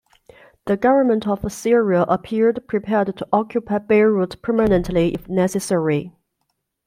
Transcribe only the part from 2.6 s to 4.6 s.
prepared to occupy Beirut